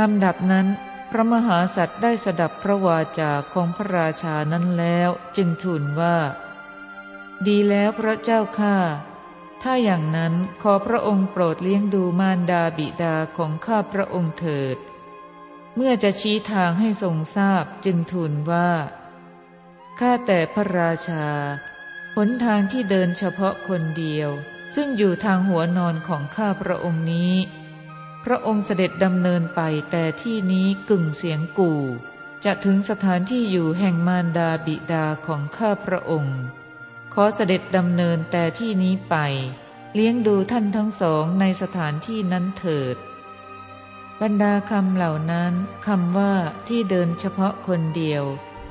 [0.00, 0.66] ลำดับนั้น
[1.10, 6.16] พระมหาสัตว์ได้สดับพระวาจาของพระราชานั้นแล้วจึงทูลว่า
[7.46, 8.76] ดีแล้วพระเจ้าข้า
[9.62, 14.76] ถ้าอย่างนั้นขอพระองค์โปรดเลี้ยงดูมารดาบิดาของข้าพระองค์เถิด
[15.76, 18.70] เมื่อจะชี้ทางให้ทรงทราบจึงทูลว่า
[20.00, 21.26] ข้าแต่พระราชา
[22.16, 24.30] หนทางที่เดินเฉพาะคนเดียว
[24.74, 27.34] ซึ่งอยู่ทางหัวนอนของข้าพระองค์นี้
[28.24, 31.82] พระองค์เสด็จดำเนินไปแต่ที่นี้กึ่งเสียงกู่
[32.44, 36.38] จะถึงสถานที่อยู่แห่งมารดาบิดาของข้าพระองค์
[37.14, 39.16] ขอเสด็จดำเนินแต่ที่นี้ไป
[39.94, 42.96] เลี้ยงดูท่านทั้งสองในสถานที่นั้นเถิด
[44.20, 45.52] บรรดาคำเหล่านั้น
[45.86, 46.34] คำว่า
[46.68, 48.24] ที่เดินเฉพาะคนเดียว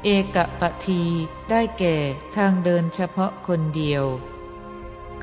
[0.03, 1.03] เอกปะที
[1.49, 1.97] ได้แก่
[2.35, 4.05] ทางเดินเฉพาะคนเดียว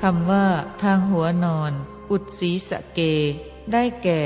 [0.03, 0.47] คำว่า
[0.83, 1.73] ทางหัวนอน
[2.11, 3.01] อุดศีสะเก
[3.73, 4.23] ได้แก่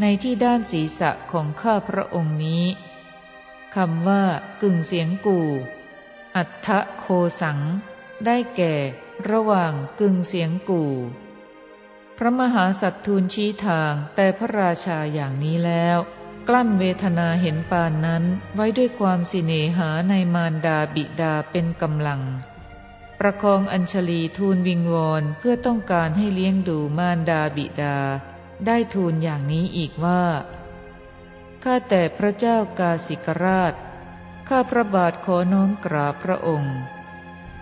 [0.00, 2.64] ในที่ด้านศีรษะของข้าพระองค์นี้
[3.74, 4.24] คำว่า
[4.62, 5.48] กึ่งเสียงกู่
[6.36, 7.04] อัฏฐโค
[7.40, 7.58] สัง
[8.26, 8.74] ได้แก่
[9.30, 10.92] ระหว่างกึ่งเสียงกู่
[12.18, 15.98] พระมหาสัตทูลชี้ทางแต่พระราชาอย่างนี้แล้ว
[16.48, 18.24] กลั้นเวทนาเห็นปานนั้น
[18.54, 22.22] ไว้ด้วยความสิเนหาในมารดาบิดาเป็นกำลัง
[23.18, 27.98] ประคองอัญชลีทูลวิงวอนเพื่อต้องการให้เลี้ยงดูมารดาบิดา
[28.66, 30.22] ได้ทูลอย่างนี้อีกว่า
[31.64, 33.74] ข้าแต่พระเจ้ากาสิกราช
[34.48, 36.76] ข้าพระบาทขอน้อมกราบพระองค์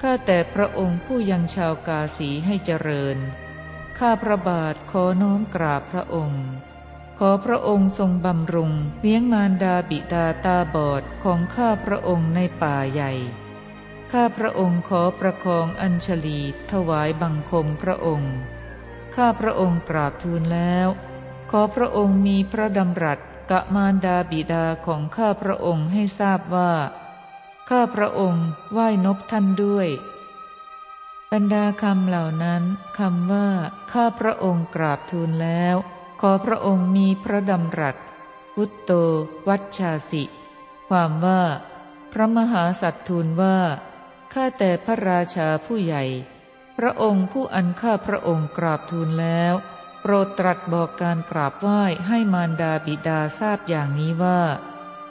[0.02, 3.18] ข้าแต่พระองค์ผู้ยังชาวกาสีให้เจริญ
[3.98, 6.44] ข้าพระบาทขอน้อมกราบพระองค์
[7.18, 13.12] ขอพระองค์ทรงบำรุงเลี้ยงมารดาบิดาตาบอดของข้าพระองค์ในป่าใหญ่
[14.12, 16.40] ข้าพระองค์ขอประคองอัญชลี
[16.70, 18.34] ถวายบังคมพระองค์
[19.16, 20.88] ข้าพระองค์กราบทูลแล้ว
[21.50, 23.18] ขอพระองค์มีพระดำรัส
[23.50, 26.72] กะมารดาบิดาของข้าพระองค์ให้ทราบว่า
[27.70, 29.88] ข้าพระองค์ไหว้นบท่านด้วย
[31.32, 32.62] บรรดาคำเหล่านั้น
[32.98, 33.48] คำว่า
[33.92, 35.76] ข้าพระองค์กราบทูลแล้ว
[36.20, 37.96] ขอพระองค์มีพระดำรัส
[38.54, 38.92] พุตโต
[39.48, 40.24] วัชชาสิ
[40.88, 41.42] ความว่า
[42.12, 43.58] พระมหาสัตทูลว่า
[44.32, 46.04] ข้าแต่พระราชาผู้ใหญ่
[46.78, 49.54] พระองค์ผู้อันข้าพระองค์กราบทูลแล้ว
[50.02, 54.40] โปรดตรัสบอกการกราบไหว้ให้มารดาบิดาทราบอย่างนี้ว่า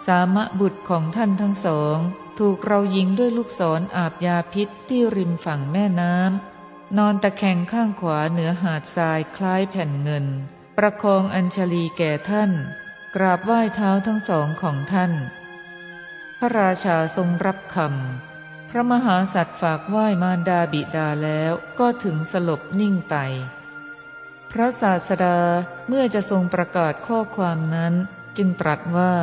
[0.06, 1.98] สามะบุตรของท่านทั้งสอง
[2.40, 10.26] ถูกเรายิงด้วยลูกศรออาบยาพิษที่ริมฝั่งแม่น้ำนอนตะแคงข้างขวาเหนือหาดทรายคล้ายแผ่นเงิน
[10.78, 12.52] ประคองอัญชลีแก่ท่าน
[13.16, 15.12] กราบไหว้เท้าทั้งสองของท่าน
[16.40, 18.27] พระราชาทรงรับคำ
[18.78, 23.16] ระมหาสัตว์ฝากไหว้มารดาบิดาแล้วก็ถึงสลบนิ่งไป
[24.52, 25.40] พระศาสดา
[25.88, 27.94] เมื่อจะทรงประกาศข้อความนั้น
[28.38, 29.14] จึงตรัสว่า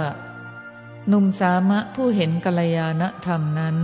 [1.08, 3.76] หนุ่มสามะผู้เห็นกัลยาณธรรมนั้น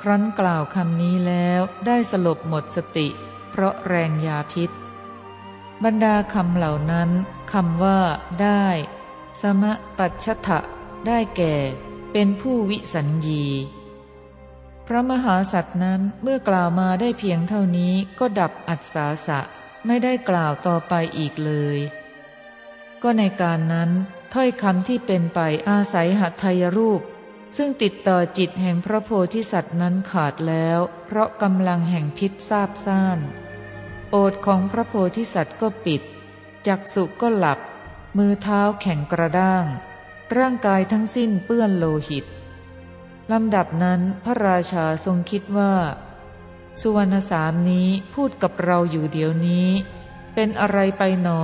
[0.00, 3.08] ครั้นกล่าวคำนี้แล้วได้สลบหมดสติ
[3.50, 4.70] เพราะแรงยาพิษ
[5.84, 7.10] บรรดาคำเหล่านั้น
[7.52, 8.00] คำว่า
[8.42, 8.64] ได้
[9.40, 10.58] สมะปัจฉทะ
[11.06, 11.54] ได้แก่
[12.12, 13.46] เป็นผู้วิสัญญี
[14.92, 19.40] พระมหาสัตว์นั้นเมื่อกล่าวมาได้เพียงเท่านี้ก็ดับอัศาสะ
[19.86, 21.78] ไม่ได้กล่าวต่อไปอีกเลย
[23.02, 23.90] ก็ในการนั้น
[24.34, 27.00] ถ้อยคำที่เป็นไปอาศัยหัตถยรูป
[27.56, 33.18] ซึ่งติดต่อจิตแห่งพระโพธิสัตว์นั้นขาดแล้ว เพราะกำลังแห่งพิษทราบซ่าน
[34.10, 36.02] โอดของพระโพธิสัตว์ก็ปิด
[36.66, 37.58] จักสุก็หลับ
[38.16, 39.64] มือเท้าแข็งกระด้าง
[40.36, 42.26] ร่างกายทั้งสิ้นเปื้อนโลหิต
[43.32, 45.74] ลำดับนั้นพระราชาทรงคิดว่า
[46.80, 49.68] สุวรรณสามนี้พูดกับเราอยู่เดี๋ยวนี้
[50.34, 51.42] เป็นอะไรไปหนอ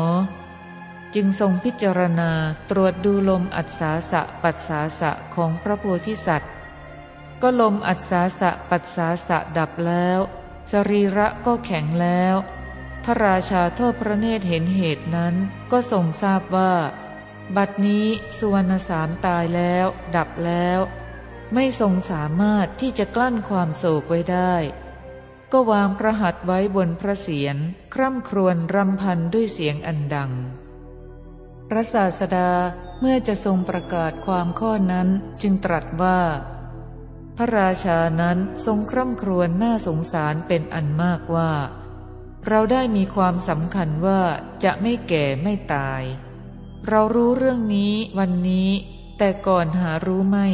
[1.14, 2.30] จึงทรงพิจารณา
[2.70, 6.52] ตรวจดูลมอัศาสะปัสสาสะของพระโพธิสัตว์
[7.42, 10.18] ก็ลมอัศาสะปัสสาสะดับแล้ว
[10.70, 12.34] สรีระก็แข็งแล้ว
[13.04, 15.34] พระราชาทอดพระเนตรเห็นเหตุนั้น
[15.72, 16.74] ก็ทรงทราบว่า
[17.56, 18.06] บัดนี้
[18.38, 19.86] สุวรรณสามตายแล้ว
[20.16, 20.80] ดับแล้ว
[21.54, 24.54] ไม่ทรงสามารถที่จะกลั้นความโศกไว้ได้
[25.52, 27.56] ก็วางพระหัตถ์ไว้บนพระเศียร
[27.94, 30.32] คร่ำครวญรำพันด้วยเสียงอันดัง
[31.68, 32.50] พระศาสดา
[33.00, 35.08] เมื่อจะทรงประกาศความข้อนั้น
[35.42, 36.20] จึงตรัสว่า
[37.36, 41.52] พระราชานั้นทรงคร่ำครวญน่าสงสารเป็นอันมากว่า
[42.48, 44.22] เราได้มีความสำคัญว่า
[44.64, 46.02] จะไม่แก่ไม่ตาย
[46.88, 48.70] เรารู้เรื่องนี้วันนี้
[49.18, 50.48] แต่ก่อนหารู้ไม่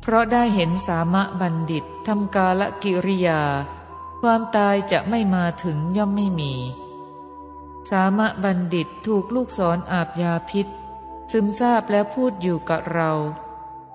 [0.00, 3.42] เพราะได้เห็นสามะบัณฑิตทำกาลกิริยา
[4.20, 6.52] ความตายจะไม่มาถึงย่อมไม่มี
[7.90, 10.66] สามะบัณฑิตถูกลูกศรออาบยาพิษ
[11.32, 13.12] ซึมซาบแล้วพูดอยู่กับเรา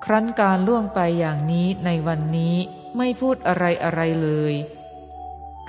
[0.05, 2.55] ครั้นการล่วงไปอย่างนี้ในวันนี้
[2.97, 4.53] ไม่พูดอะไรอะไรเลย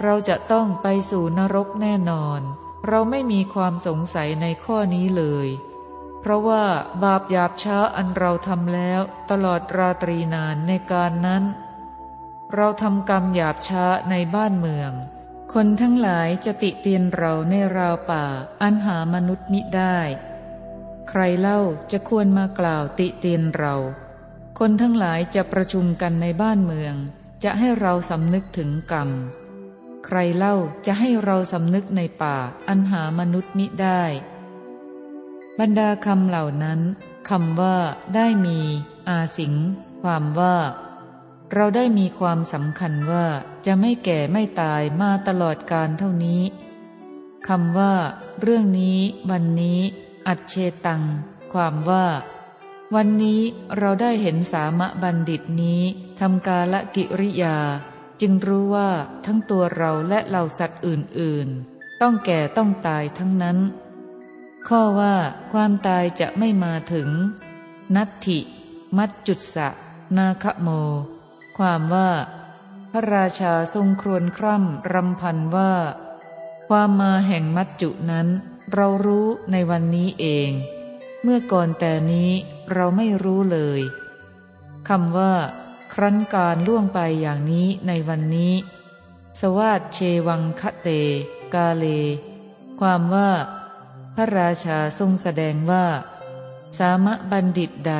[0.02, 2.40] เราจะต้องไปสู่นรกแน่นอน
[2.88, 5.48] เราไม่มีความสงสัยในข้อนี้เลย
[6.26, 6.64] เพราะว่า
[7.04, 9.00] บาปหยาบช้าอันเราทำแล้ว
[9.30, 11.44] ตลอดราตรีนานในการนั้น
[12.54, 14.92] เราทำกรรมหยาบช้าในบ้านเมือง
[15.54, 18.24] คนทั้งหลายจะติเตียนเราในราวป่า
[18.62, 19.98] อันหามนุษย์มิได้
[21.08, 21.60] ใครเล่า
[21.92, 23.74] จะควรมากล่าวติเตียนเรา
[24.58, 26.94] คนทั้งหลายจะประชุมกันในบ้านเมือง
[27.44, 29.10] จะให้เราสำนึกถึงกรรม
[30.06, 30.54] ใครเล่า
[30.86, 32.36] จะให้เราสำนึกในป่า
[32.68, 34.04] อันหามนุษย์มิได้
[35.60, 36.80] บรรดาคำเหล่านั้น
[37.28, 37.76] คำว่า
[38.14, 38.58] ได้มี
[39.08, 39.54] อาสิง
[40.02, 40.56] ความว่า
[41.54, 43.26] เราได้มีความสำคัญว่า
[43.66, 46.42] จะไม่แก่ไม่ตายมาตลอดการเท่านี้
[47.48, 47.94] คำว่า
[48.40, 48.98] เรื่องนี้
[49.30, 49.80] วันนี้
[50.26, 50.54] อัจเช
[50.86, 51.02] ตัง
[51.52, 52.06] ความว่า
[52.94, 53.40] วันนี้
[53.78, 55.80] เราได้เห็นสามะบัณฑิตนี้
[56.20, 57.56] ทำกาละกิริยา
[58.20, 58.90] จึงรู้ว่า
[59.24, 63.58] ทั้งตัวเราและเหล่าสัตว์อื่น ๆ ต้องแก่ต้องตายทั้งนั้น
[64.68, 65.16] ข้อว่า
[65.52, 67.08] ความตายจะไม่มาถึง
[67.96, 68.38] นัตถิ
[68.96, 69.68] มัจจุสะ
[70.16, 70.68] นาคโม
[71.58, 72.10] ความว่า
[72.92, 75.74] พระราชาทรงครวญคร่ำรำพันว่า
[76.68, 78.28] ความมาแห่งมัจจุนั้น
[78.72, 80.50] เรารู้ในวันนี้เอง
[81.22, 82.30] เมื่อก่อนแต่นี้
[82.72, 83.80] เราไม่รู้เลย
[84.88, 85.34] คำว่า
[85.92, 88.54] ครั้นการล่วงไปอย่างนี้ในวันนี้
[89.40, 90.88] สวาดเชวังคะเต
[91.54, 91.84] กาเล
[92.80, 93.30] ความว่า
[94.16, 95.86] พระราชาทรงแสดงว่า
[96.78, 97.94] สามะบัณฑิตใด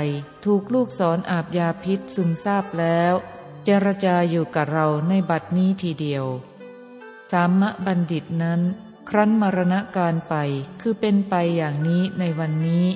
[0.45, 3.13] ถูกลูกสอนอาบยาพิษซึมซาบแล้ว
[3.65, 6.25] เจรจาอยู่กับเราในบัดนี้ทีเดียว
[7.33, 8.61] สามะบัณฑิตนั้น
[9.09, 10.35] ครั้นมรณะการไป
[10.81, 12.87] คือเป็นไปอย่างนี้ในวันนี้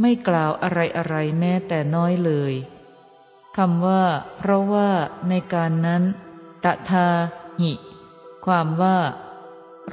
[0.00, 2.54] ไม่กล่าวอะไรอะไรแม้แต่น้อยเลย
[3.56, 4.04] คำว่า
[4.38, 4.90] เพราะว่า
[5.28, 6.02] ในการนั้น
[6.64, 7.08] ตะทา
[7.60, 7.72] หิ
[8.46, 8.98] ความว่า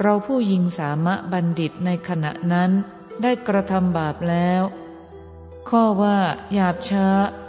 [0.00, 2.70] เราผู้ยิงสามะบัณฑิตในขณะนั้น
[3.22, 4.62] ได้กระทำบาปแล้ว
[5.68, 6.18] ข้อว่า
[6.52, 7.06] หยาบช้า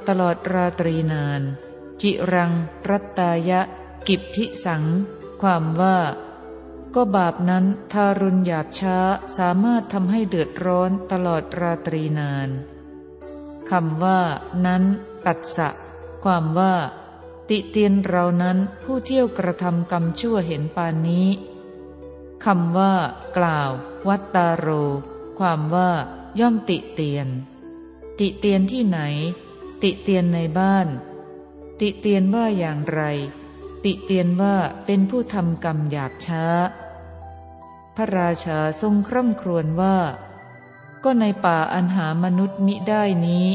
[0.08, 1.42] ตลอดราตรีนาน
[2.02, 2.52] จิรัง
[2.90, 3.62] รัตตายะ
[4.08, 4.84] กิบพิสัง
[5.42, 5.98] ความว่า
[6.96, 8.98] ก็บาปนั้นทารุณหยาบช้า
[9.38, 12.50] สามารถทำให้เดือดร้อนตลอดราตรีนาน
[13.70, 14.22] คำว่า
[14.66, 14.84] นั้น
[15.26, 15.70] ตัดสะ
[16.24, 16.76] ความว่า
[17.50, 21.28] ติเตียนเรานั้นผู้เที่ยวกระทำกรรมชั่วเห็นปานนี้
[22.46, 22.94] คำว่า
[23.38, 23.72] กล่าว
[24.08, 24.68] วัตตาโร
[25.40, 25.92] ความว่า
[26.40, 27.28] ย่อมติเตียน
[28.20, 29.00] ติเตียนที่ไหน
[29.84, 30.88] ติเตียนในบ้าน
[31.80, 33.02] ติเตียนว่าอย่างไร
[33.84, 34.56] ติเตียนว่า
[34.86, 36.46] เป็นผู้ทำกรรมหยาบช้า
[37.96, 39.98] พระราชาทรงคร่ำครวญว่า
[41.04, 43.48] ก็ในป่าอันหามนุษย์มิได้นี้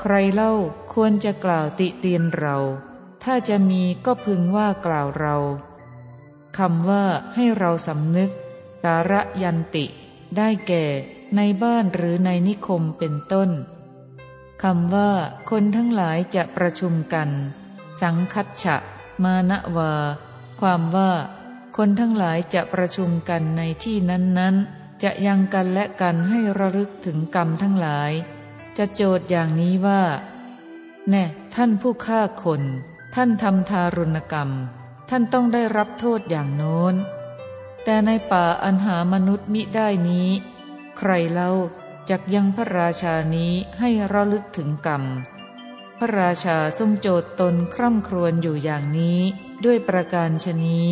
[0.00, 0.52] ใครเล่า
[0.92, 2.56] ควรจะกล่าวติเตียนเรา
[3.24, 5.36] ถ้าจะมีก็พึงว่ากล่าวเรา
[6.58, 8.30] คำว่าให้เราสำนึก
[8.84, 9.84] ตาระยันติ
[10.36, 10.84] ได้แก่
[11.36, 13.50] ในบ้านหรือในนิคมเป็นต้น
[14.62, 15.10] คำว่า
[15.50, 17.30] คนทั้งหลายจะประชุมกัน
[18.02, 18.76] สังคัตฉะ
[19.22, 19.92] มานะวา
[20.60, 21.12] ความว่า
[21.76, 28.12] คนทั้งหลายจะประชุมกันในที่นั้นๆ จะยังกันและกันให้ระลึกถึงกรรมทั้งหลาย
[28.78, 30.02] จะโจทย์อย่างนี้ว่า
[31.08, 32.62] แน่ ท่านผู้ฆ่าคน
[33.14, 34.50] ท่านทำทารุณกรรม
[35.08, 36.94] ท่านต้องได้รับโทษอย่างโน้น
[37.84, 40.28] แต่ในป่าอันหามนุษย์มิได้นี้
[40.98, 41.50] ใครเล่า
[42.10, 45.04] จักยังพระราชานี้ให้ระลึกถึงกรรม
[45.98, 49.20] พระราชาทรงโจทย์ตนคร่ำครวญอยู่อย่างนี้
[49.64, 50.90] ด้วยประการชนี้